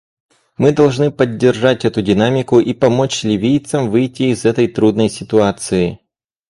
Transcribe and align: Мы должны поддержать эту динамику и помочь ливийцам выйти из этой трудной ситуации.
Мы 0.57 0.71
должны 0.71 1.11
поддержать 1.11 1.85
эту 1.85 2.01
динамику 2.01 2.59
и 2.59 2.73
помочь 2.73 3.21
ливийцам 3.23 3.91
выйти 3.91 4.31
из 4.33 4.45
этой 4.45 4.67
трудной 4.67 5.09
ситуации. 5.09 5.99